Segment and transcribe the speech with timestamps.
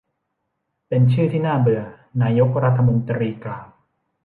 [0.87, 1.83] เป็นชื่อที่น่าเบื่อ
[2.21, 3.67] นายกรัฐมนตรีกล่าว